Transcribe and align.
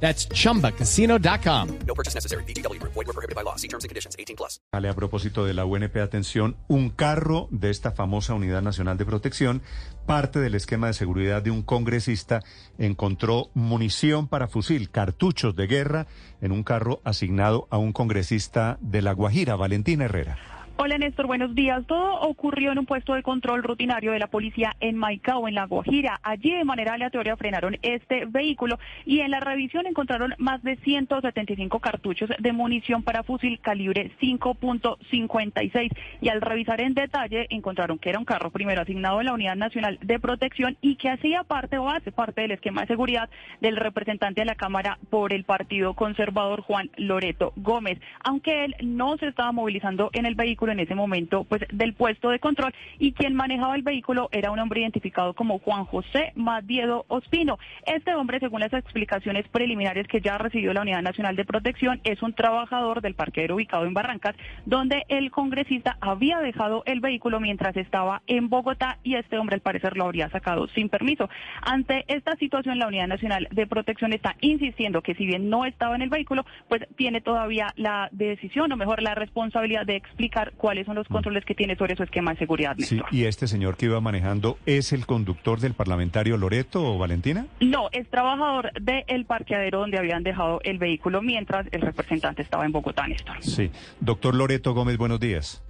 That's 0.00 0.28
chumbacasino.com. 0.28 1.68
No 1.86 1.94
purchase 1.94 2.14
necessary. 2.14 2.44
BGW. 2.44 2.80
Void 2.82 2.94
were 2.94 3.12
prohibited 3.12 3.34
by 3.34 3.42
law. 3.42 3.56
See 3.56 3.68
terms 3.68 3.84
and 3.84 3.90
conditions. 3.90 4.16
18 4.18 4.36
plus. 4.36 4.60
Vale, 4.72 4.88
a 4.88 4.94
propósito 4.94 5.44
de 5.44 5.54
la 5.54 5.64
UNP, 5.64 5.96
atención, 5.98 6.56
un 6.68 6.90
carro 6.90 7.48
de 7.50 7.70
esta 7.70 7.92
famosa 7.92 8.34
Unidad 8.34 8.62
Nacional 8.62 8.98
de 8.98 9.06
Protección, 9.06 9.62
parte 10.06 10.38
del 10.38 10.54
esquema 10.54 10.86
de 10.86 10.94
seguridad 10.94 11.42
de 11.42 11.50
un 11.50 11.62
congresista, 11.62 12.42
encontró 12.78 13.50
munición 13.54 14.28
para 14.28 14.48
fusil, 14.48 14.90
cartuchos 14.90 15.56
de 15.56 15.66
guerra, 15.66 16.06
en 16.40 16.52
un 16.52 16.62
carro 16.62 17.00
asignado 17.04 17.66
a 17.70 17.78
un 17.78 17.92
congresista 17.92 18.78
de 18.80 19.02
La 19.02 19.12
Guajira, 19.12 19.56
Valentina 19.56 20.04
Herrera. 20.04 20.55
Hola 20.78 20.98
Néstor, 20.98 21.26
buenos 21.26 21.54
días. 21.54 21.86
Todo 21.86 22.20
ocurrió 22.20 22.70
en 22.70 22.78
un 22.78 22.84
puesto 22.84 23.14
de 23.14 23.22
control 23.22 23.62
rutinario 23.62 24.12
de 24.12 24.18
la 24.18 24.26
policía 24.26 24.76
en 24.80 24.94
Maicao, 24.94 25.48
en 25.48 25.54
La 25.54 25.64
Guajira. 25.64 26.20
Allí 26.22 26.52
de 26.52 26.64
manera 26.64 26.92
aleatoria 26.92 27.34
frenaron 27.34 27.78
este 27.80 28.26
vehículo 28.26 28.78
y 29.06 29.20
en 29.20 29.30
la 29.30 29.40
revisión 29.40 29.86
encontraron 29.86 30.34
más 30.36 30.62
de 30.62 30.76
175 30.76 31.80
cartuchos 31.80 32.28
de 32.38 32.52
munición 32.52 33.02
para 33.02 33.22
fusil 33.22 33.58
calibre 33.60 34.12
5.56 34.20 35.96
y 36.20 36.28
al 36.28 36.42
revisar 36.42 36.82
en 36.82 36.92
detalle 36.92 37.46
encontraron 37.48 37.98
que 37.98 38.10
era 38.10 38.18
un 38.18 38.26
carro 38.26 38.50
primero 38.50 38.82
asignado 38.82 39.20
a 39.20 39.24
la 39.24 39.32
Unidad 39.32 39.56
Nacional 39.56 39.98
de 40.02 40.20
Protección 40.20 40.76
y 40.82 40.96
que 40.96 41.08
hacía 41.08 41.42
parte 41.42 41.78
o 41.78 41.88
hace 41.88 42.12
parte 42.12 42.42
del 42.42 42.50
esquema 42.50 42.82
de 42.82 42.88
seguridad 42.88 43.30
del 43.62 43.76
representante 43.76 44.42
de 44.42 44.44
la 44.44 44.56
Cámara 44.56 44.98
por 45.08 45.32
el 45.32 45.44
Partido 45.44 45.94
Conservador 45.94 46.60
Juan 46.60 46.90
Loreto 46.98 47.54
Gómez, 47.56 47.98
aunque 48.22 48.66
él 48.66 48.76
no 48.82 49.16
se 49.16 49.28
estaba 49.28 49.52
movilizando 49.52 50.10
en 50.12 50.26
el 50.26 50.34
vehículo 50.34 50.65
en 50.70 50.80
ese 50.80 50.94
momento 50.94 51.44
pues 51.44 51.62
del 51.72 51.94
puesto 51.94 52.30
de 52.30 52.38
control 52.38 52.74
y 52.98 53.12
quien 53.12 53.34
manejaba 53.34 53.76
el 53.76 53.82
vehículo 53.82 54.28
era 54.32 54.50
un 54.50 54.58
hombre 54.58 54.80
identificado 54.80 55.34
como 55.34 55.58
Juan 55.58 55.84
José 55.84 56.32
Madiedo 56.34 57.04
Ospino. 57.08 57.58
Este 57.86 58.14
hombre, 58.14 58.40
según 58.40 58.60
las 58.60 58.72
explicaciones 58.72 59.46
preliminares 59.48 60.06
que 60.08 60.20
ya 60.20 60.34
ha 60.34 60.38
recibido 60.38 60.72
la 60.72 60.82
Unidad 60.82 61.02
Nacional 61.02 61.36
de 61.36 61.44
Protección, 61.44 62.00
es 62.04 62.22
un 62.22 62.34
trabajador 62.34 63.00
del 63.02 63.14
parqueadero 63.14 63.56
ubicado 63.56 63.86
en 63.86 63.94
Barrancas, 63.94 64.36
donde 64.64 65.04
el 65.08 65.30
congresista 65.30 65.96
había 66.00 66.38
dejado 66.40 66.82
el 66.86 67.00
vehículo 67.00 67.40
mientras 67.40 67.76
estaba 67.76 68.22
en 68.26 68.48
Bogotá 68.48 68.98
y 69.02 69.14
este 69.14 69.38
hombre 69.38 69.54
al 69.54 69.60
parecer 69.60 69.96
lo 69.96 70.04
habría 70.04 70.28
sacado 70.30 70.68
sin 70.68 70.88
permiso. 70.88 71.28
Ante 71.62 72.04
esta 72.08 72.36
situación, 72.36 72.78
la 72.78 72.88
Unidad 72.88 73.08
Nacional 73.08 73.48
de 73.50 73.66
Protección 73.66 74.12
está 74.12 74.36
insistiendo 74.40 75.02
que 75.02 75.14
si 75.14 75.26
bien 75.26 75.48
no 75.50 75.64
estaba 75.64 75.96
en 75.96 76.02
el 76.02 76.10
vehículo, 76.10 76.44
pues 76.68 76.86
tiene 76.96 77.20
todavía 77.20 77.72
la 77.76 78.08
decisión 78.12 78.72
o 78.72 78.76
mejor 78.76 79.02
la 79.02 79.14
responsabilidad 79.14 79.86
de 79.86 79.96
explicar 79.96 80.52
cuáles 80.56 80.86
son 80.86 80.96
los 80.96 81.06
controles 81.08 81.44
que 81.44 81.54
tiene 81.54 81.76
sobre 81.76 81.96
su 81.96 82.02
esquema 82.02 82.32
de 82.32 82.38
seguridad. 82.38 82.74
Sí, 82.78 83.00
y 83.10 83.24
este 83.24 83.46
señor 83.46 83.76
que 83.76 83.86
iba 83.86 84.00
manejando, 84.00 84.58
¿es 84.66 84.92
el 84.92 85.06
conductor 85.06 85.60
del 85.60 85.74
parlamentario 85.74 86.36
Loreto 86.36 86.82
o 86.94 86.98
Valentina? 86.98 87.46
No, 87.60 87.88
es 87.92 88.08
trabajador 88.10 88.70
del 88.80 89.24
parqueadero 89.26 89.80
donde 89.80 89.98
habían 89.98 90.22
dejado 90.22 90.60
el 90.64 90.78
vehículo 90.78 91.22
mientras 91.22 91.66
el 91.72 91.80
representante 91.82 92.42
estaba 92.42 92.64
en 92.66 92.72
Bogotá, 92.72 93.06
Néstor. 93.06 93.36
Sí. 93.42 93.70
Doctor 94.00 94.34
Loreto 94.34 94.74
Gómez, 94.74 94.96
buenos 94.98 95.20
días. 95.20 95.62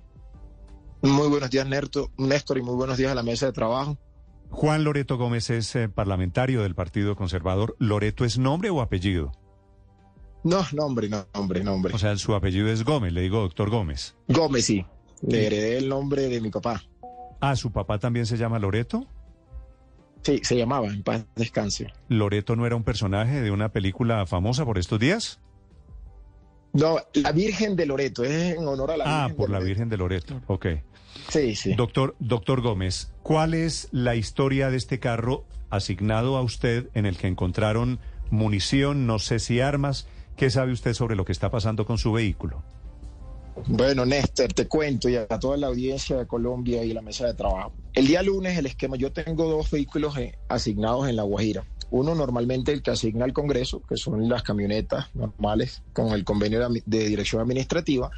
Muy 1.02 1.28
buenos 1.28 1.50
días, 1.50 1.66
Nerto- 1.68 2.10
Néstor, 2.16 2.58
y 2.58 2.62
muy 2.62 2.74
buenos 2.74 2.96
días 2.96 3.12
a 3.12 3.14
la 3.14 3.22
mesa 3.22 3.46
de 3.46 3.52
trabajo. 3.52 3.98
Juan 4.48 4.84
Loreto 4.84 5.18
Gómez 5.18 5.50
es 5.50 5.74
eh, 5.76 5.88
parlamentario 5.88 6.62
del 6.62 6.74
Partido 6.74 7.16
Conservador. 7.16 7.76
¿Loreto 7.78 8.24
es 8.24 8.38
nombre 8.38 8.70
o 8.70 8.80
apellido? 8.80 9.32
No, 10.46 10.64
nombre, 10.72 11.08
no, 11.08 11.26
nombre, 11.34 11.64
nombre. 11.64 11.92
O 11.94 11.98
sea, 11.98 12.16
su 12.16 12.34
apellido 12.34 12.68
es 12.68 12.84
Gómez, 12.84 13.12
le 13.12 13.20
digo 13.22 13.40
doctor 13.40 13.68
Gómez. 13.68 14.14
Gómez, 14.28 14.64
sí. 14.66 14.86
Le 15.26 15.46
heredé 15.46 15.78
el 15.78 15.88
nombre 15.88 16.28
de 16.28 16.40
mi 16.40 16.50
papá. 16.50 16.84
Ah, 17.40 17.56
¿su 17.56 17.72
papá 17.72 17.98
también 17.98 18.26
se 18.26 18.36
llama 18.36 18.58
Loreto? 18.60 19.06
Sí, 20.22 20.40
se 20.44 20.56
llamaba, 20.56 20.86
en 20.86 21.02
paz 21.02 21.24
descanse. 21.34 21.92
¿Loreto 22.08 22.54
no 22.54 22.64
era 22.64 22.76
un 22.76 22.84
personaje 22.84 23.40
de 23.42 23.50
una 23.50 23.70
película 23.70 24.24
famosa 24.26 24.64
por 24.64 24.78
estos 24.78 25.00
días? 25.00 25.40
No, 26.72 26.98
la 27.14 27.32
Virgen 27.32 27.74
de 27.74 27.86
Loreto, 27.86 28.22
es 28.22 28.56
en 28.56 28.66
honor 28.68 28.90
a 28.92 28.96
la 28.98 29.04
Ah, 29.06 29.26
Virgen. 29.26 29.36
por 29.36 29.46
de 29.48 29.52
la. 29.52 29.60
Virgen 29.60 29.88
de 29.88 29.96
Loreto. 29.96 30.40
Ok. 30.46 30.66
Sí, 31.28 31.56
sí. 31.56 31.74
Doctor, 31.74 32.14
doctor 32.20 32.60
Gómez, 32.60 33.12
¿cuál 33.22 33.54
es 33.54 33.88
la 33.90 34.14
historia 34.14 34.70
de 34.70 34.76
este 34.76 35.00
carro 35.00 35.44
asignado 35.70 36.36
a 36.36 36.42
usted 36.42 36.88
en 36.94 37.06
el 37.06 37.16
que 37.16 37.26
encontraron 37.26 37.98
munición, 38.30 39.06
no 39.06 39.18
sé 39.18 39.38
si 39.40 39.60
armas? 39.60 40.06
¿Qué 40.36 40.50
sabe 40.50 40.72
usted 40.72 40.92
sobre 40.92 41.16
lo 41.16 41.24
que 41.24 41.32
está 41.32 41.50
pasando 41.50 41.86
con 41.86 41.96
su 41.96 42.12
vehículo? 42.12 42.62
Bueno, 43.68 44.04
Néstor, 44.04 44.52
te 44.52 44.68
cuento 44.68 45.08
y 45.08 45.16
a 45.16 45.26
toda 45.26 45.56
la 45.56 45.68
audiencia 45.68 46.16
de 46.16 46.26
Colombia 46.26 46.84
y 46.84 46.92
la 46.92 47.00
mesa 47.00 47.26
de 47.26 47.32
trabajo. 47.32 47.72
El 47.94 48.06
día 48.06 48.22
lunes 48.22 48.58
el 48.58 48.66
esquema, 48.66 48.96
yo 48.96 49.12
tengo 49.12 49.48
dos 49.48 49.70
vehículos 49.70 50.18
eh, 50.18 50.38
asignados 50.48 51.08
en 51.08 51.16
La 51.16 51.22
Guajira. 51.22 51.64
Uno 51.90 52.14
normalmente 52.14 52.72
el 52.72 52.82
que 52.82 52.90
asigna 52.90 53.24
al 53.24 53.32
Congreso, 53.32 53.80
que 53.88 53.96
son 53.96 54.28
las 54.28 54.42
camionetas 54.42 55.14
normales 55.14 55.82
con 55.94 56.08
el 56.08 56.24
convenio 56.24 56.68
de, 56.68 57.08
dirección 57.08 57.40
administrativa, 57.40 58.10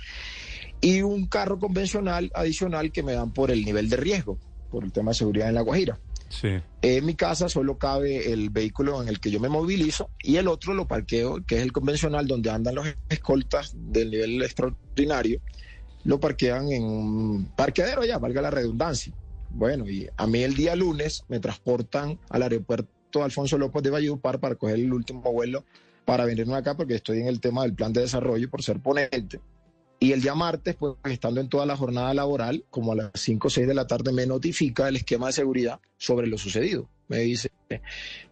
y 0.81 1.03
un 1.03 1.27
carro 1.27 1.61
convencional 1.61 2.33
adicional 2.35 2.91
que 2.91 3.05
me 3.05 3.12
dan 3.12 3.31
por 3.31 3.53
el 3.53 3.65
nivel 3.65 3.89
de 3.89 3.97
riesgo, 3.97 4.39
por 4.71 4.83
el 4.83 4.91
tema 4.91 5.12
de 5.12 5.17
seguridad 5.17 5.49
en 5.49 5.55
La 5.55 5.61
Guajira. 5.61 6.00
En 6.83 7.06
mi 7.06 7.15
casa 7.15 7.49
solo 7.49 7.78
cabe 7.78 8.33
el 8.33 8.50
vehículo 8.50 9.03
en 9.03 9.09
el 9.09 9.21
que 9.21 9.31
yo 9.31 9.41
me 9.41 9.49
movilizo 9.49 10.11
y 10.22 10.37
el 10.37 10.49
otro 10.49 10.75
lo 10.75 10.87
parqueo, 10.87 11.44
que 11.44 11.56
es 11.56 11.62
el 11.62 11.72
convencional 11.72 12.27
donde 12.27 12.50
andan 12.50 12.75
los 12.75 12.87
escoltas 13.09 13.72
del 13.75 14.11
nivel 14.11 14.43
extraordinario, 14.43 15.41
lo 16.05 16.21
parquean 16.21 16.71
en 16.71 16.84
un 16.84 17.47
parqueadero 17.56 18.05
ya, 18.05 18.19
valga 18.19 18.43
la 18.43 18.50
redundancia. 18.50 19.12
Bueno, 19.50 19.88
y 19.88 20.09
a 20.17 20.27
mí 20.27 20.43
el 20.43 20.55
día 20.55 20.77
lunes 20.77 21.25
me 21.28 21.41
transportan 21.41 22.19
al 22.28 22.43
aeropuerto 22.43 23.22
Alfonso 23.22 23.56
López 23.56 23.83
de 23.83 23.91
Valledupar 23.91 24.38
para 24.38 24.55
coger 24.55 24.77
el 24.77 24.93
último 24.93 25.33
vuelo 25.33 25.65
para 26.05 26.25
venirme 26.25 26.55
acá 26.55 26.77
porque 26.77 26.94
estoy 26.94 27.21
en 27.21 27.27
el 27.27 27.41
tema 27.41 27.62
del 27.62 27.75
plan 27.75 27.93
de 27.93 28.03
desarrollo 28.03 28.49
por 28.49 28.62
ser 28.62 28.81
ponente. 28.81 29.41
Y 30.00 30.12
el 30.12 30.22
día 30.22 30.34
martes, 30.36 30.76
pues 30.76 30.94
estando 31.04 31.41
en 31.41 31.48
toda 31.48 31.66
la 31.66 31.76
jornada 31.76 32.14
laboral, 32.14 32.64
como 32.70 32.92
a 32.92 32.97
las 32.97 33.10
5 33.14 33.48
o 33.48 33.50
6 33.50 33.66
de 33.66 33.75
la 33.75 33.86
tarde, 33.88 34.12
me 34.12 34.26
notifica 34.26 34.88
el 34.88 34.97
esquema 34.97 35.26
de 35.26 35.32
seguridad 35.32 35.81
sobre 35.97 36.28
lo 36.28 36.38
sucedido. 36.38 36.88
Me 37.09 37.19
dice, 37.20 37.50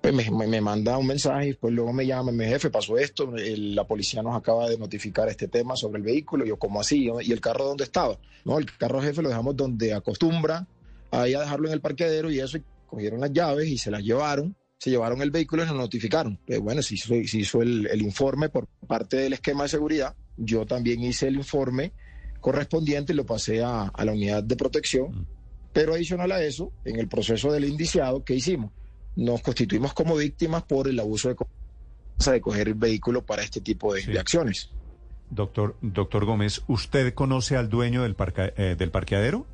pues 0.00 0.15
me, 0.15 0.47
me- 0.47 0.60
manda 0.60 0.97
un 0.99 1.06
mensaje 1.06 1.44
y 1.44 1.49
después 1.49 1.72
luego 1.75 1.93
me 1.93 2.06
llama, 2.06 2.31
me 2.31 2.47
jefe, 2.47 2.71
pasó 2.71 2.99
esto, 2.99 3.32
la 3.34 3.84
policía 3.84 4.22
nos 4.22 4.37
acaba 4.37 4.69
de 4.69 4.78
notificar 4.78 5.28
este 5.28 5.49
tema 5.49 5.75
sobre 5.76 5.99
el 5.99 6.05
vehículo. 6.05 6.44
Yo, 6.44 6.56
¿cómo 6.59 6.81
así? 6.81 7.09
¿Y 7.22 7.32
el 7.32 7.41
carro 7.41 7.65
dónde 7.65 7.84
estaba? 7.84 8.16
No, 8.44 8.59
el 8.59 8.66
carro 8.76 9.00
jefe 9.03 9.22
lo 9.22 9.28
dejamos 9.31 9.56
donde 9.56 9.93
acostumbra, 9.94 10.66
ahí 11.10 11.34
a 11.34 11.41
dejarlo 11.41 11.66
en 11.69 11.72
el 11.75 11.81
parqueadero 11.81 12.31
y 12.31 12.38
eso, 12.38 12.59
y 12.59 12.62
cogieron 12.87 13.21
las 13.21 13.32
llaves 13.32 13.66
y 13.66 13.78
se 13.78 13.91
las 13.91 14.03
llevaron. 14.03 14.55
Se 14.78 14.91
llevaron 14.91 15.22
el 15.22 15.31
vehículo 15.31 15.65
y 15.65 15.66
nos 15.66 15.75
notificaron. 15.76 16.38
Pues 16.47 16.60
bueno, 16.60 16.82
se 16.82 16.94
hizo, 16.94 17.15
hizo 17.15 17.62
el, 17.62 17.87
el 17.91 18.03
informe 18.03 18.50
por 18.50 18.69
parte 18.87 19.16
del 19.16 19.32
esquema 19.32 19.62
de 19.65 19.71
seguridad. 19.71 20.15
Yo 20.37 20.67
también 20.67 21.03
hice 21.03 21.29
el 21.29 21.37
informe 21.37 21.93
correspondiente 22.41 23.13
y 23.13 23.17
lo 23.17 23.25
pasé 23.27 23.63
a, 23.63 23.83
a 23.89 24.05
la 24.05 24.13
unidad 24.13 24.43
de 24.45 24.57
protección. 24.57 25.27
Pero 25.73 25.95
adicional 25.95 26.33
a 26.33 26.43
eso, 26.43 26.73
en 26.85 26.99
el 26.99 27.09
proceso 27.09 27.53
del 27.53 27.65
indiciado, 27.65 28.25
¿qué 28.25 28.35
hicimos? 28.35 28.73
Nos 29.15 29.43
constituimos 29.43 29.93
como 29.95 30.17
víctimas 30.17 30.63
por 30.63 30.89
el 30.89 30.99
abuso 31.01 31.29
de 31.29 31.35
confianza 31.37 32.33
de 32.33 32.41
coger 32.41 32.69
el 32.69 32.75
vehículo 32.75 33.25
para 33.25 33.43
este 33.43 33.61
tipo 33.61 33.93
de, 33.95 34.03
Sí. 34.03 34.13
de 34.13 34.19
acciones. 34.19 34.71
Doctor, 35.29 35.77
doctor 35.83 36.25
Gómez, 36.25 36.63
¿usted 36.69 37.13
conoce 37.13 37.57
al 37.57 37.69
dueño 37.69 38.03
del, 38.05 38.15
parca- 38.15 38.53
eh, 38.56 38.77
del 38.79 38.91
parqueadero? 38.91 39.47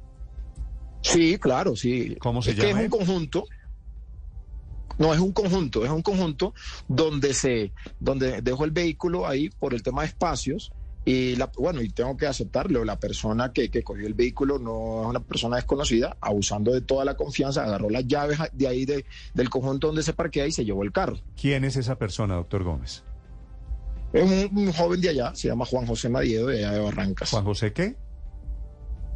Sí, 1.01 1.39
claro, 1.39 1.75
sí. 1.75 2.17
¿Cómo 2.21 2.43
se 2.43 2.51
es 2.53 2.57
que 2.57 2.69
llama 2.69 2.81
es 2.83 2.93
un 2.93 2.99
conjunto. 2.99 3.45
No, 4.99 5.13
es 5.15 5.21
un 5.21 5.33
conjunto, 5.33 5.85
es 5.85 5.91
un 5.91 6.03
conjunto 6.03 6.55
donde 6.89 7.35
se, 7.35 7.73
donde 8.01 8.43
dejo 8.43 8.65
el 8.65 8.71
vehículo 8.71 9.27
ahí 9.27 9.51
por 9.51 9.75
el 9.75 9.83
tema 9.83 10.03
de 10.03 10.09
espacios. 10.09 10.73
Y 11.05 11.35
la, 11.35 11.51
bueno, 11.59 11.83
y 11.83 11.89
tengo 11.89 12.17
que 12.17 12.29
aceptarlo, 12.29 12.85
la 12.85 13.01
persona 13.01 13.53
que, 13.53 13.71
que 13.71 13.83
cogió 13.83 14.07
el 14.07 14.15
vehículo 14.15 14.61
no 14.61 15.03
es 15.03 15.09
una 15.09 15.21
persona 15.21 15.57
desconocida, 15.57 16.17
abusando 16.21 16.73
de 16.73 16.81
toda 16.81 17.05
la 17.05 17.17
confianza, 17.17 17.65
agarró 17.65 17.91
las 17.91 18.07
llaves 18.07 18.39
de 18.53 18.69
ahí 18.69 18.85
de, 18.85 19.05
del 19.35 19.51
conjunto 19.51 19.89
donde 19.89 20.05
se 20.05 20.13
parquea 20.13 20.47
y 20.47 20.53
se 20.53 20.65
llevó 20.65 20.85
el 20.85 20.93
carro. 20.93 21.19
¿Quién 21.41 21.65
es 21.65 21.77
esa 21.77 21.99
persona, 21.99 22.37
doctor 22.37 22.63
Gómez? 22.63 23.03
Es 24.13 24.23
un, 24.23 24.57
un 24.57 24.73
joven 24.73 25.01
de 25.01 25.09
allá, 25.09 25.35
se 25.35 25.49
llama 25.49 25.65
Juan 25.65 25.87
José 25.87 26.09
Madiedo, 26.09 26.47
de 26.47 26.59
allá 26.59 26.75
de 26.75 26.81
Barrancas. 26.81 27.31
¿Juan 27.31 27.45
José 27.45 27.73
qué? 27.73 27.97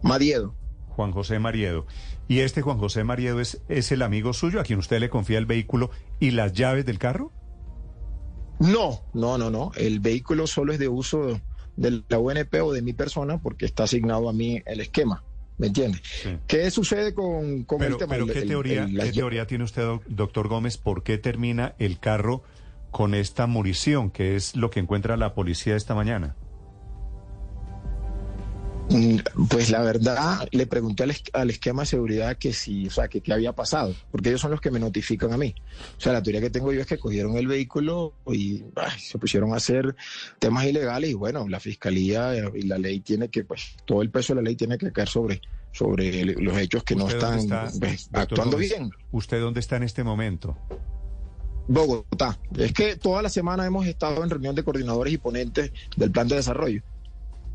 Madiedo. 0.02 0.56
Juan 0.96 1.12
José 1.12 1.38
Mariedo. 1.38 1.86
¿Y 2.26 2.40
este 2.40 2.62
Juan 2.62 2.78
José 2.78 3.04
Mariedo 3.04 3.38
es, 3.40 3.60
es 3.68 3.92
el 3.92 4.00
amigo 4.02 4.32
suyo 4.32 4.58
a 4.60 4.64
quien 4.64 4.78
usted 4.78 4.98
le 4.98 5.10
confía 5.10 5.36
el 5.38 5.44
vehículo 5.46 5.90
y 6.18 6.30
las 6.30 6.54
llaves 6.54 6.86
del 6.86 6.98
carro? 6.98 7.30
No, 8.58 9.02
no, 9.12 9.36
no, 9.38 9.50
no. 9.50 9.70
El 9.76 10.00
vehículo 10.00 10.46
solo 10.46 10.72
es 10.72 10.78
de 10.78 10.88
uso 10.88 11.38
de 11.76 12.02
la 12.08 12.18
UNP 12.18 12.54
o 12.62 12.72
de 12.72 12.80
mi 12.80 12.94
persona 12.94 13.38
porque 13.38 13.66
está 13.66 13.84
asignado 13.84 14.28
a 14.28 14.32
mí 14.32 14.62
el 14.64 14.80
esquema. 14.80 15.22
¿Me 15.58 15.68
entiendes? 15.68 16.00
Sí. 16.22 16.36
¿Qué 16.46 16.70
sucede 16.70 17.12
con, 17.14 17.64
con 17.64 17.78
Pero, 17.78 17.92
el 17.92 17.98
tema? 17.98 18.10
pero 18.14 18.24
El- 18.24 18.32
¿qué, 18.32 18.38
el- 18.40 18.48
teoría, 18.48 18.84
el- 18.84 18.98
¿qué 19.00 19.12
teoría 19.12 19.46
tiene 19.46 19.64
usted, 19.64 19.82
doc- 19.82 20.04
doctor 20.06 20.48
Gómez? 20.48 20.76
¿Por 20.78 21.02
qué 21.02 21.18
termina 21.18 21.74
el 21.78 21.98
carro 21.98 22.42
con 22.90 23.14
esta 23.14 23.46
munición, 23.46 24.10
que 24.10 24.36
es 24.36 24.56
lo 24.56 24.70
que 24.70 24.80
encuentra 24.80 25.16
la 25.18 25.34
policía 25.34 25.76
esta 25.76 25.94
mañana? 25.94 26.34
Mm, 28.88 29.16
Pues 29.48 29.70
la 29.70 29.82
verdad, 29.82 30.46
le 30.52 30.66
pregunté 30.66 31.02
al, 31.02 31.12
al 31.32 31.50
esquema 31.50 31.82
de 31.82 31.86
seguridad 31.86 32.36
que 32.38 32.52
si, 32.52 32.86
o 32.86 32.90
sea, 32.90 33.08
que 33.08 33.20
qué 33.20 33.32
había 33.32 33.52
pasado, 33.52 33.94
porque 34.10 34.28
ellos 34.28 34.40
son 34.40 34.52
los 34.52 34.60
que 34.60 34.70
me 34.70 34.78
notifican 34.78 35.32
a 35.32 35.36
mí. 35.36 35.54
O 35.98 36.00
sea, 36.00 36.12
la 36.12 36.22
teoría 36.22 36.40
que 36.40 36.50
tengo 36.50 36.72
yo 36.72 36.80
es 36.80 36.86
que 36.86 36.98
cogieron 36.98 37.36
el 37.36 37.48
vehículo 37.48 38.14
y 38.26 38.64
ay, 38.76 38.98
se 39.00 39.18
pusieron 39.18 39.52
a 39.52 39.56
hacer 39.56 39.96
temas 40.38 40.64
ilegales 40.66 41.10
y 41.10 41.14
bueno, 41.14 41.48
la 41.48 41.58
fiscalía 41.58 42.36
eh, 42.36 42.50
y 42.54 42.62
la 42.62 42.78
ley 42.78 43.00
tiene 43.00 43.28
que, 43.28 43.44
pues, 43.44 43.76
todo 43.84 44.02
el 44.02 44.10
peso 44.10 44.34
de 44.34 44.42
la 44.42 44.44
ley 44.48 44.56
tiene 44.56 44.78
que 44.78 44.92
caer 44.92 45.08
sobre, 45.08 45.40
sobre 45.72 46.24
los 46.24 46.56
hechos 46.56 46.84
que 46.84 46.94
no 46.94 47.06
¿Usted 47.06 47.16
están 47.18 47.38
está, 47.38 47.68
pues, 47.80 48.04
doctor 48.04 48.22
actuando 48.22 48.56
bien. 48.56 48.90
¿Usted 49.10 49.40
dónde 49.40 49.60
está 49.60 49.76
en 49.76 49.82
este 49.82 50.04
momento? 50.04 50.56
Bogotá. 51.68 52.38
Es 52.56 52.72
que 52.72 52.96
toda 52.96 53.22
la 53.22 53.28
semana 53.28 53.66
hemos 53.66 53.86
estado 53.86 54.22
en 54.22 54.30
reunión 54.30 54.54
de 54.54 54.62
coordinadores 54.62 55.12
y 55.12 55.18
ponentes 55.18 55.72
del 55.96 56.12
plan 56.12 56.28
de 56.28 56.36
desarrollo. 56.36 56.82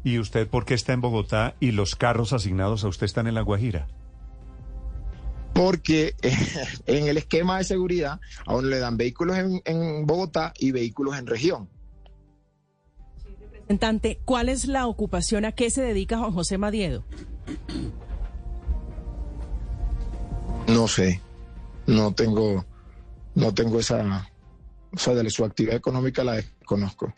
¿Y 0.03 0.19
usted 0.19 0.47
por 0.47 0.65
qué 0.65 0.73
está 0.73 0.93
en 0.93 1.01
Bogotá 1.01 1.55
y 1.59 1.71
los 1.71 1.95
carros 1.95 2.33
asignados 2.33 2.83
a 2.83 2.87
usted 2.87 3.05
están 3.05 3.27
en 3.27 3.35
La 3.35 3.41
Guajira? 3.41 3.87
porque 5.53 6.15
eh, 6.21 6.37
en 6.85 7.07
el 7.07 7.17
esquema 7.17 7.57
de 7.57 7.63
seguridad 7.63 8.19
a 8.45 8.55
uno 8.55 8.67
le 8.67 8.79
dan 8.79 8.97
vehículos 8.97 9.37
en, 9.37 9.61
en 9.65 10.05
Bogotá 10.05 10.53
y 10.57 10.71
vehículos 10.71 11.17
en 11.17 11.27
región. 11.27 11.69
Representante, 13.51 14.19
¿cuál 14.25 14.49
es 14.49 14.65
la 14.65 14.87
ocupación? 14.87 15.45
¿A 15.45 15.51
qué 15.51 15.69
se 15.69 15.81
dedica 15.81 16.17
Juan 16.17 16.31
José 16.31 16.57
Madiedo? 16.57 17.05
No 20.67 20.87
sé, 20.87 21.21
no 21.87 22.13
tengo, 22.13 22.65
no 23.35 23.53
tengo 23.53 23.79
esa, 23.79 24.29
o 24.93 24.97
sea, 24.97 25.13
de 25.13 25.29
su 25.29 25.45
actividad 25.45 25.75
económica 25.75 26.23
la 26.23 26.33
desconozco. 26.33 27.13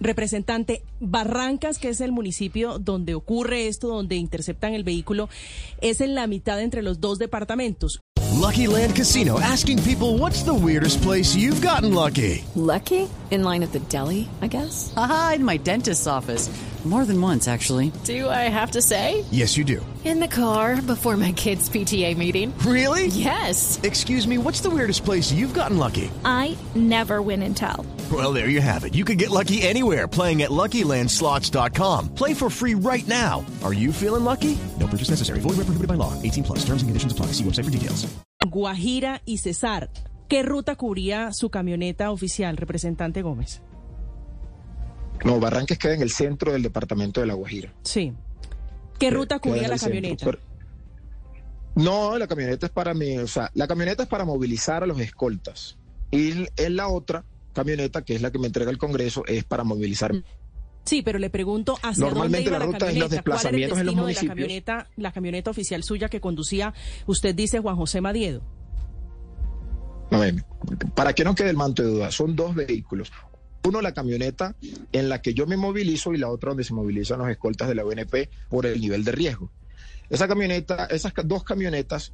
Representante, 0.00 0.82
Barrancas, 1.00 1.78
que 1.78 1.88
es 1.88 2.00
el 2.00 2.12
municipio 2.12 2.78
donde 2.78 3.14
ocurre 3.14 3.68
esto, 3.68 3.88
donde 3.88 4.16
interceptan 4.16 4.74
el 4.74 4.84
vehículo, 4.84 5.28
es 5.80 6.00
en 6.00 6.14
la 6.14 6.26
mitad 6.26 6.60
entre 6.60 6.82
los 6.82 7.00
dos 7.00 7.18
departamentos. 7.18 8.00
Lucky 8.38 8.68
Land 8.68 8.94
Casino 8.94 9.40
asking 9.40 9.82
people 9.82 10.18
what's 10.18 10.44
the 10.44 10.54
weirdest 10.54 11.02
place 11.02 11.34
you've 11.34 11.60
gotten 11.60 11.92
lucky? 11.92 12.44
Lucky? 12.54 13.08
In 13.30 13.42
line 13.42 13.64
at 13.64 13.72
the 13.72 13.80
deli, 13.90 14.28
I 14.40 14.46
guess? 14.46 14.92
Aha, 14.96 15.34
in 15.36 15.44
my 15.44 15.58
dentist's 15.58 16.06
office. 16.06 16.48
More 16.84 17.04
than 17.04 17.20
once, 17.20 17.48
actually. 17.48 17.92
Do 18.04 18.28
I 18.28 18.48
have 18.48 18.70
to 18.70 18.80
say? 18.80 19.24
Yes, 19.30 19.56
you 19.56 19.64
do. 19.64 19.84
In 20.04 20.20
the 20.20 20.28
car 20.28 20.80
before 20.80 21.16
my 21.16 21.32
kids' 21.32 21.68
PTA 21.68 22.16
meeting. 22.16 22.56
Really? 22.58 23.08
Yes. 23.08 23.78
Excuse 23.82 24.26
me, 24.26 24.38
what's 24.38 24.60
the 24.60 24.70
weirdest 24.70 25.04
place 25.04 25.30
you've 25.32 25.52
gotten 25.52 25.76
lucky? 25.76 26.10
I 26.24 26.56
never 26.74 27.20
win 27.20 27.42
and 27.42 27.54
tell. 27.56 27.84
Well, 28.10 28.32
there 28.32 28.48
you 28.48 28.62
have 28.62 28.84
it. 28.84 28.94
You 28.94 29.04
can 29.04 29.18
get 29.18 29.30
lucky 29.30 29.60
anywhere 29.60 30.08
playing 30.08 30.40
at 30.42 30.50
LuckyLandSlots.com. 30.50 32.14
Play 32.14 32.32
for 32.32 32.48
free 32.48 32.74
right 32.74 33.06
now. 33.06 33.44
Are 33.62 33.74
you 33.74 33.92
feeling 33.92 34.24
lucky? 34.24 34.56
No 34.78 34.86
purchase 34.86 35.10
necessary. 35.10 35.40
Void 35.40 35.58
where 35.58 35.66
prohibited 35.66 35.88
by 35.88 35.94
law. 35.94 36.14
18 36.22 36.44
plus. 36.44 36.58
Terms 36.60 36.80
and 36.80 36.88
conditions 36.88 37.12
apply. 37.12 37.26
See 37.32 37.44
website 37.44 37.64
for 37.64 37.70
details. 37.70 38.06
Guajira 38.46 39.20
y 39.26 39.36
Cesar. 39.36 39.90
¿Qué 40.28 40.42
ruta 40.42 40.76
cubría 40.76 41.32
su 41.32 41.48
camioneta 41.50 42.10
oficial, 42.10 42.56
representante 42.56 43.22
Gómez? 43.22 43.62
No, 45.24 45.40
Barranques 45.40 45.78
queda 45.78 45.94
en 45.94 46.02
el 46.02 46.10
centro 46.10 46.52
del 46.52 46.62
departamento 46.62 47.20
de 47.20 47.26
La 47.26 47.34
Guajira. 47.34 47.72
Sí. 47.82 48.12
¿Qué 48.98 49.10
ruta 49.10 49.38
cubría 49.38 49.68
la 49.68 49.78
centro, 49.78 49.86
camioneta? 50.00 50.24
pero- 50.26 50.38
No, 51.74 52.18
la 52.18 52.26
camioneta 52.26 52.66
es 52.66 52.72
para 52.72 52.94
mí, 52.94 53.18
o 53.18 53.26
sea, 53.28 53.50
la 53.54 53.66
camioneta 53.68 54.02
es 54.02 54.08
para 54.08 54.24
movilizar 54.24 54.82
a 54.82 54.86
los 54.86 54.98
escoltas. 55.00 55.76
Y 56.10 56.46
en 56.56 56.76
la 56.76 56.88
otra 56.88 57.24
camioneta, 57.52 58.02
que 58.02 58.14
es 58.14 58.22
la 58.22 58.30
que 58.30 58.38
me 58.38 58.46
entrega 58.46 58.70
el 58.70 58.78
Congreso, 58.78 59.24
es 59.26 59.44
para 59.44 59.64
movilizar 59.64 60.12
Sí, 60.84 61.02
pero 61.02 61.18
le 61.18 61.28
pregunto 61.28 61.74
hacia 61.82 61.90
dónde 62.06 62.14
Normalmente 62.14 62.48
iba 62.48 62.58
la 62.58 62.64
la, 62.64 62.72
ruta 62.72 62.88
es 62.88 62.96
los 62.96 63.08
camioneta, 63.08 63.22
cuál 63.22 63.38
era 63.40 63.48
el 63.50 63.70
desplazamientos 63.70 63.78
en 63.78 63.86
los 63.86 63.94
de 63.94 63.96
la 63.96 64.02
municipios. 64.02 64.28
camioneta, 64.34 64.88
la 64.96 65.12
camioneta 65.12 65.50
oficial 65.50 65.82
suya 65.84 66.08
que 66.08 66.20
conducía, 66.20 66.72
usted 67.06 67.34
dice 67.34 67.58
Juan 67.60 67.76
José 67.76 68.00
Madiedo. 68.00 68.40
A 70.10 70.16
ver, 70.18 70.42
para 70.94 71.12
que 71.12 71.24
no 71.24 71.34
quede 71.34 71.50
el 71.50 71.56
manto 71.56 71.82
de 71.82 71.88
duda, 71.90 72.10
son 72.10 72.34
dos 72.34 72.54
vehículos. 72.54 73.12
Uno, 73.68 73.82
la 73.82 73.92
camioneta 73.92 74.56
en 74.92 75.08
la 75.08 75.20
que 75.20 75.34
yo 75.34 75.46
me 75.46 75.56
movilizo 75.56 76.14
y 76.14 76.18
la 76.18 76.28
otra 76.28 76.50
donde 76.50 76.64
se 76.64 76.74
movilizan 76.74 77.18
los 77.18 77.28
escoltas 77.28 77.68
de 77.68 77.74
la 77.74 77.84
UNP 77.84 78.30
por 78.48 78.64
el 78.66 78.80
nivel 78.80 79.04
de 79.04 79.12
riesgo. 79.12 79.50
Esa 80.08 80.26
camioneta, 80.26 80.86
esas 80.86 81.12
dos 81.24 81.44
camionetas 81.44 82.12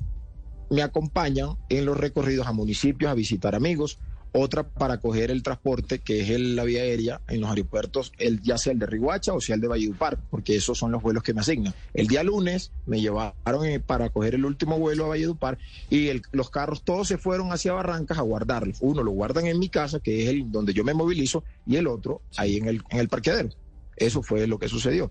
me 0.71 0.83
acompañan 0.83 1.57
en 1.69 1.85
los 1.85 1.97
recorridos 1.97 2.47
a 2.47 2.53
municipios, 2.53 3.11
a 3.11 3.15
visitar 3.15 3.55
amigos, 3.55 3.99
otra 4.37 4.69
para 4.69 4.99
coger 4.99 5.31
el 5.31 5.43
transporte, 5.43 6.01
que 6.01 6.21
es 6.21 6.31
el- 6.31 6.57
la 6.57 6.65
vía 6.65 6.83
aérea 6.83 7.21
en 7.29 7.41
los 7.41 7.51
aeropuertos, 7.51 8.13
el, 8.19 8.43
ya 8.43 8.59
sea 8.59 8.73
el 8.73 8.79
de 8.81 8.87
Riguacha 8.87 9.33
o 9.33 9.41
sea 9.41 9.55
el 9.55 9.61
de 9.61 9.69
Valledupar, 9.69 10.19
porque 10.29 10.57
esos 10.57 10.77
son 10.77 10.91
los 10.93 11.03
vuelos 11.03 11.23
que 11.23 11.33
me 11.33 11.41
asignan. 11.41 11.73
El 11.95 12.09
día 12.09 12.23
lunes 12.25 12.73
me 12.85 13.01
llevaron 13.01 13.65
eh, 13.65 13.79
para 13.81 14.11
coger 14.11 14.35
el 14.35 14.45
último 14.45 14.79
vuelo 14.79 15.05
a 15.05 15.09
Valledupar 15.09 15.59
y 15.89 16.09
el- 16.09 16.23
los 16.33 16.51
carros 16.51 16.83
todos 16.83 17.07
se 17.09 17.17
fueron 17.17 17.53
hacia 17.53 17.73
Barrancas 17.73 18.19
a 18.19 18.23
guardarlos. 18.23 18.79
Uno 18.81 19.03
lo 19.05 19.13
guardan 19.13 19.47
en 19.47 19.59
mi 19.59 19.69
casa, 19.69 20.01
que 20.01 20.25
es 20.25 20.29
el 20.29 20.51
donde 20.51 20.75
yo 20.75 20.83
me 20.85 20.95
movilizo, 20.95 21.45
y 21.65 21.77
el 21.77 21.87
otro 21.87 22.23
ahí 22.37 22.57
en 22.57 22.67
el, 22.67 22.83
en 22.91 22.99
el 22.99 23.09
parqueadero. 23.09 23.51
Eso 23.97 24.23
fue 24.23 24.47
lo 24.47 24.59
que 24.59 24.69
sucedió. 24.69 25.11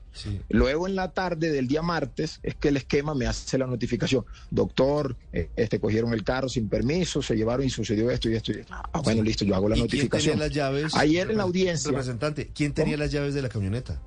Luego 0.50 0.88
en 0.88 0.96
la 0.96 1.12
tarde 1.12 1.52
del 1.52 1.68
día 1.68 1.82
martes 1.82 2.40
es 2.44 2.56
que 2.56 2.70
el 2.70 2.78
esquema 2.78 3.14
me 3.16 3.28
hace 3.28 3.58
la 3.58 3.68
notificación. 3.68 4.26
Doctor, 4.52 5.16
eh, 5.32 5.50
este 5.56 5.80
cogieron 5.80 6.14
el 6.14 6.24
carro 6.24 6.50
sin 6.50 6.70
permiso, 6.70 7.22
se 7.22 7.36
llevaron 7.36 7.66
y 7.66 7.70
sucedió 7.70 8.12
esto 8.12 8.30
y 8.30 8.36
esto. 8.36 8.52
Y 8.52 8.60
esto. 8.60 8.74
Ah, 8.74 9.02
bueno, 9.04 9.24
listo, 9.24 9.46
yo 9.46 9.56
hago 9.56 9.70
la 9.70 9.76
¿Y 9.76 9.80
quién 9.80 9.90
tenía 9.90 10.04
notificación. 10.04 10.40
las 10.40 10.52
llaves? 10.52 10.96
Ayer 10.96 11.30
en 11.32 11.38
la 11.38 11.44
audiencia 11.44 11.90
Representante, 11.92 12.52
¿quién 12.54 12.74
tenía 12.74 12.98
las 12.98 13.12
llaves 13.12 13.34
de 13.34 13.42
la 13.42 13.50
camioneta? 13.50 14.02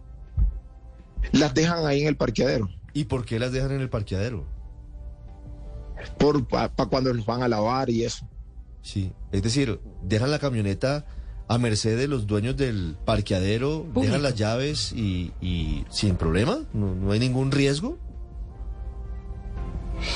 las 1.32 1.54
dejan 1.54 1.86
ahí 1.86 2.02
en 2.02 2.08
el 2.08 2.16
parqueadero. 2.16 2.68
¿Y 2.92 3.04
por 3.04 3.24
qué 3.24 3.38
las 3.38 3.52
dejan 3.52 3.72
en 3.72 3.80
el 3.80 3.90
parqueadero? 3.90 4.46
Por 6.18 6.46
para 6.46 6.68
cuando 6.68 7.12
los 7.12 7.26
van 7.26 7.42
a 7.42 7.48
lavar 7.48 7.90
y 7.90 8.04
eso. 8.04 8.28
Sí, 8.82 9.12
es 9.32 9.42
decir, 9.42 9.80
dejan 10.02 10.30
la 10.30 10.38
camioneta 10.38 11.04
a 11.48 11.58
merced 11.58 11.96
de 11.96 12.08
los 12.08 12.26
dueños 12.26 12.56
del 12.56 12.96
parqueadero, 13.04 13.82
Público. 13.84 14.00
dejan 14.02 14.22
las 14.22 14.34
llaves 14.34 14.92
y, 14.92 15.32
y 15.40 15.84
sin 15.90 16.16
problema, 16.16 16.58
no, 16.72 16.94
no 16.94 17.12
hay 17.12 17.18
ningún 17.20 17.50
riesgo. 17.52 17.98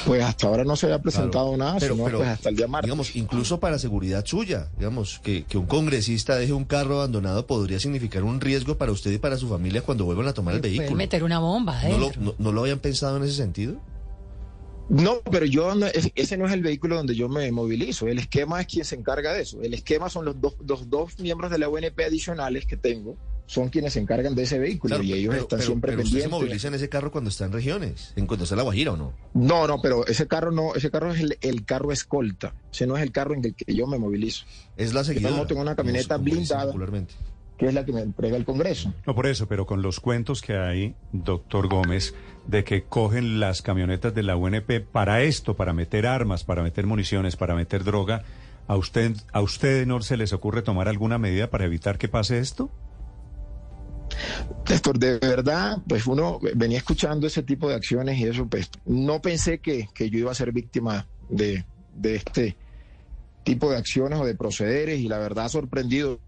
Pues 0.06 0.22
hasta 0.22 0.46
ahora 0.46 0.62
no 0.64 0.76
se 0.76 0.86
había 0.86 1.00
presentado 1.00 1.54
Claro. 1.54 1.56
nada, 1.56 1.78
Pero- 1.80 1.94
sino 1.94 2.04
pero, 2.04 2.18
pues 2.18 2.28
hasta 2.30 2.48
el 2.50 2.56
día 2.56 2.66
martes. 2.68 2.86
Digamos, 2.86 3.16
incluso 3.16 3.60
para 3.60 3.78
seguridad 3.78 4.24
suya, 4.26 4.68
digamos, 4.76 5.20
que, 5.20 5.44
que 5.44 5.56
un 5.56 5.66
congresista 5.66 6.36
deje 6.36 6.52
un 6.52 6.64
carro 6.66 6.96
abandonado 6.96 7.46
podría 7.46 7.80
significar 7.80 8.22
un 8.22 8.40
riesgo 8.42 8.76
para 8.76 8.92
usted 8.92 9.10
y 9.10 9.18
para 9.18 9.38
su 9.38 9.48
familia 9.48 9.80
cuando 9.82 10.04
vuelvan 10.04 10.28
a 10.28 10.34
tomar 10.34 10.54
el 10.54 10.60
vehículo. 10.60 10.94
meter 10.96 11.24
una 11.24 11.38
bomba 11.38 11.82
¿No 11.84 11.96
lo, 11.96 12.06
adentro. 12.08 12.22
no- 12.22 12.34
no 12.38 12.52
lo 12.52 12.60
habían 12.60 12.78
pensado 12.78 13.16
en 13.16 13.22
ese 13.22 13.34
sentido? 13.34 13.76
No, 14.90 15.20
pero 15.30 15.46
yo 15.46 15.72
no- 15.76 15.86
es- 15.86 16.10
ese 16.16 16.36
no 16.36 16.46
es 16.46 16.52
el 16.52 16.62
vehículo 16.62 16.96
donde 16.96 17.14
yo 17.14 17.28
me 17.28 17.50
movilizo. 17.52 18.08
El 18.08 18.18
esquema 18.18 18.60
es 18.60 18.66
quien 18.66 18.84
se 18.84 18.96
encarga 18.96 19.32
de 19.32 19.42
eso. 19.42 19.62
El 19.62 19.72
esquema 19.72 20.10
son 20.10 20.24
los 20.24 20.40
dos, 20.40 20.56
los 20.66 20.90
dos 20.90 21.18
miembros 21.20 21.50
de 21.52 21.58
la 21.58 21.68
UNP 21.68 22.04
adicionales 22.04 22.66
que 22.66 22.76
tengo, 22.76 23.16
son 23.46 23.68
quienes 23.68 23.92
se 23.92 24.00
encargan 24.00 24.34
de 24.34 24.42
ese 24.44 24.58
vehículo 24.58 24.96
Claro, 24.96 25.04
y 25.04 25.12
ellos 25.12 25.30
pero- 25.32 25.42
están 25.42 25.58
pero- 25.60 25.66
siempre 25.68 25.92
pero 25.92 26.02
se 26.02 26.10
pendientes. 26.10 26.30
moviliza 26.38 26.68
en 26.68 26.74
ese 26.74 26.88
carro 26.88 27.12
cuando 27.12 27.30
está 27.30 27.44
en 27.44 27.52
regiones, 27.52 28.12
en 28.16 28.26
cuando 28.26 28.44
está 28.44 28.54
en 28.54 28.58
La 28.58 28.62
Guajira 28.64 28.92
o 28.92 28.96
no. 28.96 29.12
No, 29.34 29.66
no, 29.68 29.80
pero 29.80 30.06
ese 30.08 30.26
carro 30.26 30.50
no, 30.50 30.74
ese 30.74 30.90
carro 30.90 31.12
es 31.14 31.20
el, 31.20 31.38
el 31.40 31.64
carro 31.64 31.92
escolta. 31.92 32.54
Ese 32.72 32.86
no 32.88 32.96
es 32.96 33.02
el 33.04 33.12
carro 33.12 33.34
en 33.34 33.44
el 33.44 33.54
que 33.54 33.72
yo 33.74 33.86
me 33.86 33.98
movilizo, 33.98 34.44
Es 34.76 34.92
la 34.92 35.04
seguidora. 35.04 35.34
monto 35.36 35.54
en 35.54 35.60
una 35.60 35.76
camioneta 35.76 36.16
se 36.16 36.22
blindada. 36.22 36.66
popularmente. 36.66 37.14
Que 37.60 37.66
es 37.66 37.74
la 37.74 37.84
que 37.84 37.92
me 37.92 38.00
entrega 38.00 38.38
el 38.38 38.46
Congreso. 38.46 38.94
No 39.06 39.14
por 39.14 39.26
eso, 39.26 39.46
pero 39.46 39.66
con 39.66 39.82
los 39.82 40.00
cuentos 40.00 40.40
que 40.40 40.56
hay, 40.56 40.94
doctor 41.12 41.68
Gómez, 41.68 42.14
de 42.46 42.64
que 42.64 42.84
cogen 42.84 43.38
las 43.38 43.60
camionetas 43.60 44.14
de 44.14 44.22
la 44.22 44.34
UNP 44.34 44.80
para 44.80 45.20
esto, 45.20 45.54
para 45.56 45.74
meter 45.74 46.06
armas, 46.06 46.42
para 46.42 46.62
meter 46.62 46.86
municiones, 46.86 47.36
para 47.36 47.54
meter 47.54 47.84
droga, 47.84 48.22
¿a 48.66 48.76
usted, 48.76 49.12
a 49.30 49.42
usted 49.42 49.86
no 49.86 50.00
se 50.00 50.16
les 50.16 50.32
ocurre 50.32 50.62
tomar 50.62 50.88
alguna 50.88 51.18
medida 51.18 51.50
para 51.50 51.66
evitar 51.66 51.98
que 51.98 52.08
pase 52.08 52.38
esto? 52.38 52.70
Néstor, 54.66 54.98
de 54.98 55.18
verdad, 55.18 55.82
pues 55.86 56.06
uno 56.06 56.40
venía 56.54 56.78
escuchando 56.78 57.26
ese 57.26 57.42
tipo 57.42 57.68
de 57.68 57.74
acciones 57.74 58.18
y 58.18 58.24
eso, 58.24 58.46
pues 58.46 58.70
no 58.86 59.20
pensé 59.20 59.58
que, 59.58 59.86
que 59.92 60.08
yo 60.08 60.18
iba 60.18 60.30
a 60.30 60.34
ser 60.34 60.52
víctima 60.52 61.06
de, 61.28 61.66
de 61.94 62.16
este 62.16 62.56
tipo 63.44 63.70
de 63.70 63.76
acciones 63.76 64.18
o 64.18 64.24
de 64.24 64.34
procederes 64.34 64.98
y 64.98 65.08
la 65.08 65.18
verdad 65.18 65.50
sorprendido, 65.50 66.20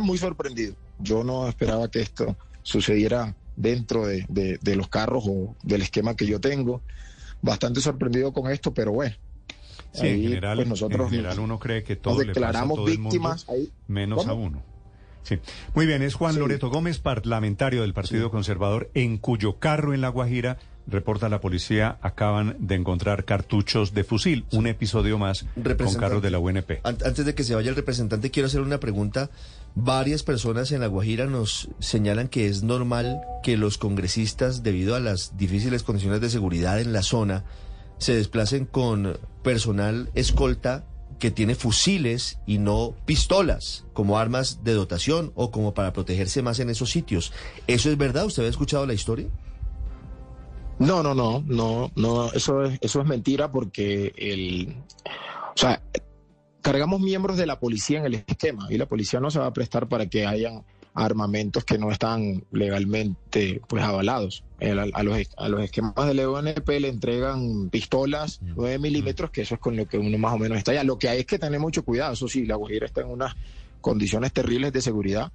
muy 0.00 0.18
sorprendido. 0.18 0.74
Yo 0.98 1.24
no 1.24 1.48
esperaba 1.48 1.90
que 1.90 2.00
esto 2.00 2.36
sucediera 2.62 3.34
dentro 3.56 4.06
de, 4.06 4.24
de- 4.28 4.58
de 4.60 4.76
los 4.76 4.88
carros 4.88 5.24
o 5.26 5.56
del 5.62 5.82
esquema 5.82 6.14
que 6.14 6.26
yo 6.26 6.40
tengo. 6.40 6.82
Bastante 7.40 7.80
sorprendido 7.80 8.32
con 8.32 8.50
esto, 8.50 8.74
pero 8.74 8.92
bueno. 8.92 9.14
Sí, 9.92 10.06
en 10.06 10.14
ahí, 10.14 10.22
general, 10.24 10.56
pues 10.56 10.68
nosotros 10.68 11.00
en 11.06 11.10
general 11.10 11.40
uno 11.40 11.58
cree 11.58 11.82
que 11.82 11.96
todo 11.96 12.14
nos 12.18 12.26
le 12.26 12.34
pasa 12.34 12.40
a 12.40 12.46
declaramos 12.50 12.78
el 12.78 12.84
mundo, 12.98 13.10
víctimas. 13.10 13.48
ahí. 13.48 13.70
menos 13.86 14.18
¿Cómo? 14.18 14.30
a 14.30 14.34
uno. 14.34 14.62
Sí. 15.22 15.38
Muy 15.74 15.86
bien, 15.86 16.02
es 16.02 16.14
Juan 16.14 16.38
Loreto 16.38 16.68
Gómez, 16.70 16.98
parlamentario 16.98 17.82
del 17.82 17.94
Partido 17.94 18.30
Conservador, 18.30 18.90
en 18.94 19.18
cuyo 19.18 19.58
carro 19.58 19.92
en 19.94 20.00
La 20.00 20.08
Guajira, 20.08 20.58
reporta 20.88 21.28
la 21.28 21.40
policía, 21.40 21.98
acaban 22.02 22.56
de 22.58 22.74
encontrar 22.74 23.24
cartuchos 23.24 23.92
de 23.94 24.04
fusil. 24.04 24.44
Un 24.52 24.66
episodio 24.66 25.18
más 25.18 25.44
con 25.94 25.94
carros 26.00 26.22
de 26.22 26.30
la 26.30 26.38
UNP. 26.38 26.80
An- 26.84 26.98
Antes 27.04 27.24
de 27.26 27.34
que 27.34 27.44
se 27.44 27.54
vaya 27.54 27.70
el 27.70 27.76
representante, 27.76 28.30
quiero 28.30 28.46
hacer 28.46 28.60
una 28.62 28.80
pregunta. 28.80 29.30
Varias 29.74 30.22
personas 30.22 30.72
en 30.72 30.80
La 30.80 30.86
Guajira 30.86 31.26
nos 31.26 31.68
señalan 31.78 32.28
que 32.28 32.46
es 32.48 32.62
normal 32.62 33.20
que 33.42 33.56
los 33.56 33.78
congresistas, 33.78 34.62
debido 34.62 34.94
a 34.96 35.00
las 35.00 35.36
difíciles 35.36 35.82
condiciones 35.82 36.20
de 36.20 36.30
seguridad 36.30 36.80
en 36.80 36.92
la 36.92 37.02
zona, 37.02 37.44
se 37.98 38.14
desplacen 38.14 38.64
con 38.64 39.18
personal 39.42 40.10
escolta 40.14 40.84
que 41.18 41.30
tiene 41.32 41.54
fusiles 41.56 42.38
y 42.46 42.58
no 42.58 42.94
pistolas 43.04 43.84
como 43.92 44.18
armas 44.18 44.62
de 44.62 44.72
dotación 44.74 45.32
o 45.34 45.50
como 45.50 45.74
para 45.74 45.92
protegerse 45.92 46.42
más 46.42 46.60
en 46.60 46.70
esos 46.70 46.90
sitios. 46.90 47.32
¿Eso 47.66 47.90
es 47.90 47.98
verdad? 47.98 48.24
¿Usted 48.26 48.42
había 48.42 48.50
escuchado 48.50 48.86
la 48.86 48.94
historia? 48.94 49.26
No, 50.78 51.02
no, 51.02 51.14
no, 51.14 51.42
no, 51.46 51.90
no, 51.96 52.32
eso 52.32 52.64
es, 52.64 52.78
eso 52.80 53.00
es 53.00 53.06
mentira 53.06 53.50
porque 53.50 54.12
el, 54.16 54.76
o 55.54 55.56
sea, 55.56 55.82
cargamos 56.62 57.00
miembros 57.00 57.36
de 57.36 57.46
la 57.46 57.58
policía 57.58 57.98
en 57.98 58.06
el 58.06 58.14
esquema 58.26 58.66
y 58.70 58.78
la 58.78 58.86
policía 58.86 59.18
no 59.20 59.30
se 59.30 59.38
va 59.40 59.46
a 59.46 59.52
prestar 59.52 59.88
para 59.88 60.06
que 60.06 60.26
hayan 60.26 60.64
armamentos 60.94 61.64
que 61.64 61.78
no 61.78 61.90
están 61.92 62.44
legalmente 62.50 63.60
pues 63.68 63.82
avalados. 63.84 64.44
El- 64.60 64.78
a, 64.92 65.02
los, 65.02 65.18
a 65.36 65.48
los 65.48 65.60
esquemas 65.62 65.94
del 66.06 66.18
EONP 66.20 66.68
le 66.80 66.88
entregan 66.88 67.70
pistolas 67.70 68.40
9 68.42 68.78
milímetros, 68.78 69.30
que 69.30 69.42
eso 69.42 69.54
es 69.54 69.60
con 69.60 69.76
lo 69.76 69.86
que 69.86 69.98
uno 69.98 70.16
más 70.18 70.34
o 70.34 70.38
menos 70.38 70.58
está 70.58 70.72
allá. 70.72 70.84
Lo 70.84 70.98
que 70.98 71.08
hay 71.08 71.20
es 71.20 71.26
que 71.26 71.38
tener 71.38 71.60
mucho 71.60 71.84
cuidado, 71.84 72.12
eso 72.14 72.26
sí, 72.28 72.46
la 72.46 72.56
Guajira 72.56 72.86
está 72.86 73.00
en 73.02 73.08
unas 73.10 73.34
condiciones 73.80 74.32
terribles 74.32 74.72
de 74.72 74.80
seguridad 74.80 75.32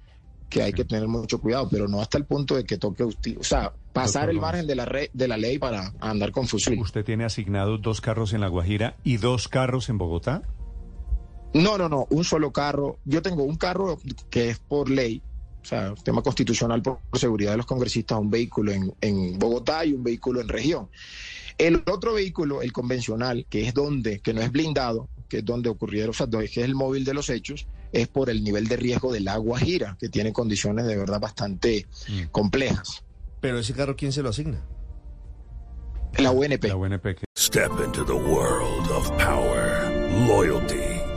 que 0.54 0.62
hay 0.62 0.72
que 0.72 0.86
tener 0.86 1.08
mucho 1.08 1.42
cuidado, 1.42 1.68
pero 1.68 1.88
no 1.88 2.00
hasta 2.00 2.20
el 2.20 2.26
punto 2.26 2.56
de 2.56 2.64
que 2.64 2.78
toque 2.78 3.04
usted, 3.04 3.38
o 3.40 3.44
sea, 3.44 3.74
pasar 3.92 4.30
el 4.30 4.40
margen 4.40 4.68
de 4.68 4.76
la, 4.76 4.86
re- 4.86 5.10
de 5.12 5.28
la 5.28 5.36
ley 5.36 5.58
para 5.58 5.92
andar 6.00 6.32
con 6.32 6.48
fusil. 6.48 6.80
¿Usted 6.80 7.04
tiene 7.04 7.26
asignados 7.26 7.82
dos 7.82 8.02
carros 8.02 8.34
en 8.34 8.42
La 8.42 8.50
Guajira 8.50 8.96
y 9.04 9.18
dos 9.18 9.48
carros 9.48 9.90
en 9.90 9.98
Bogotá? 9.98 10.44
No, 11.56 11.80
no, 11.80 11.90
no, 11.90 12.06
un 12.12 12.24
solo 12.24 12.52
carro. 12.52 13.00
Yo 13.04 13.24
tengo 13.24 13.44
un 13.44 13.56
carro 13.56 13.98
que 14.30 14.52
es 14.52 14.60
por 14.60 14.92
ley, 14.92 15.24
o 15.64 15.66
sea, 15.66 15.96
tema 16.04 16.22
constitucional 16.22 16.84
por, 16.84 17.00
por 17.10 17.20
seguridad 17.20 17.52
de 17.52 17.58
los 17.58 17.66
congresistas, 17.66 18.20
un 18.20 18.30
vehículo 18.30 18.72
en, 18.72 18.94
en 19.02 19.40
Bogotá 19.40 19.84
y 19.86 19.94
un 19.94 20.04
vehículo 20.04 20.40
en 20.40 20.50
región. 20.50 20.88
El 21.58 21.84
otro 21.92 22.14
vehículo, 22.14 22.62
el 22.62 22.72
convencional, 22.72 23.46
que 23.50 23.68
es 23.68 23.74
donde, 23.74 24.20
que 24.20 24.34
no 24.34 24.42
es 24.42 24.52
blindado, 24.52 25.10
que 25.30 25.38
es 25.40 25.46
donde 25.46 25.70
ocurrieron, 25.70 26.12
o 26.12 26.14
sea, 26.14 26.28
que 26.28 26.44
es 26.44 26.58
el 26.58 26.76
móvil 26.76 27.06
de 27.06 27.14
los 27.14 27.30
hechos, 27.30 27.68
es 27.92 28.08
por 28.08 28.30
el 28.30 28.44
nivel 28.44 28.68
de 28.68 28.78
riesgo 28.78 29.12
del 29.12 29.28
agua 29.28 29.60
gira, 29.60 29.98
que 30.00 30.10
tiene 30.10 30.34
condiciones 30.34 30.86
de 30.86 30.98
verdad 30.98 31.20
bastante 31.20 31.88
complejas. 32.32 33.04
Pero 33.40 33.60
ese 33.60 33.74
carro, 33.74 33.96
¿quién 33.96 34.12
se 34.12 34.24
lo 34.24 34.30
asigna? 34.30 34.64
La 36.18 36.32
UNP. 36.32 36.66
La 36.66 36.76
UNP. 36.76 37.18
Step 37.36 37.72
into 37.84 38.04
the 38.06 38.14
world 38.14 38.90
of 38.90 39.10
power, 39.18 39.90
loyalty, 40.28 40.93